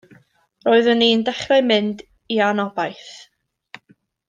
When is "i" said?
1.07-1.09, 2.37-2.41